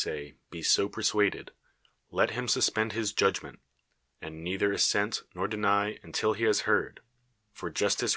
say, 0.00 0.32
be 0.48 0.62
so 0.62 0.88
persuaded, 0.88 1.50
let 2.12 2.30
him 2.30 2.46
suspend 2.46 2.92
his 2.92 3.12
judgment, 3.12 3.58
and 4.22 4.44
neither 4.44 4.72
assent 4.72 5.24
nor 5.34 5.48
deny 5.48 5.98
until 6.04 6.34
he 6.34 6.44
has 6.44 6.60
heard 6.60 7.00
('i'or 7.56 7.68
justice 7.74 8.14
reciuires 8.14 8.16